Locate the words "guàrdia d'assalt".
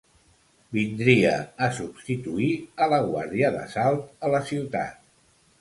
3.13-4.29